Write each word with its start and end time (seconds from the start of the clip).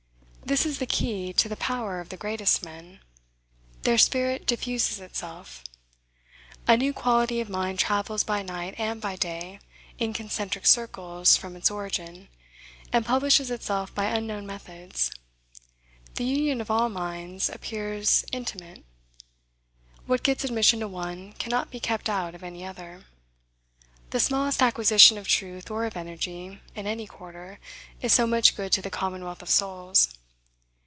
This 0.43 0.65
is 0.65 0.79
the 0.79 0.85
key 0.87 1.31
to 1.33 1.47
the 1.47 1.55
power 1.55 2.01
of 2.01 2.09
the 2.09 2.17
greatest 2.17 2.61
men, 2.61 2.99
their 3.83 3.97
spirit 3.97 4.45
diffuses 4.45 4.99
itself. 4.99 5.63
A 6.67 6.75
new 6.75 6.91
quality 6.91 7.39
of 7.39 7.47
mind 7.49 7.79
travels 7.79 8.25
by 8.25 8.41
night 8.41 8.75
and 8.77 8.99
by 8.99 9.15
day, 9.15 9.59
in 9.97 10.11
concentric 10.11 10.65
circles 10.65 11.37
from 11.37 11.55
its 11.55 11.71
origin, 11.71 12.27
and 12.91 13.05
publishes 13.05 13.49
itself 13.49 13.95
by 13.95 14.07
unknown 14.07 14.45
methods: 14.45 15.11
the 16.15 16.25
union 16.25 16.59
of 16.59 16.69
all 16.69 16.89
minds 16.89 17.47
appears 17.49 18.25
intimate: 18.33 18.83
what 20.05 20.21
gets 20.21 20.43
admission 20.43 20.81
to 20.81 20.87
one, 20.89 21.31
cannot 21.33 21.71
be 21.71 21.79
kept 21.79 22.09
out 22.09 22.35
of 22.35 22.43
any 22.43 22.65
other: 22.65 23.05
the 24.09 24.19
smallest 24.19 24.61
acquisition 24.61 25.17
of 25.17 25.29
truth 25.29 25.71
or 25.71 25.85
of 25.85 25.95
energy, 25.95 26.59
in 26.75 26.87
any 26.87 27.07
quarter, 27.07 27.57
is 28.01 28.11
so 28.11 28.27
much 28.27 28.53
good 28.57 28.73
to 28.73 28.81
the 28.81 28.89
commonwealth 28.89 29.41
of 29.41 29.49
souls. 29.49 30.09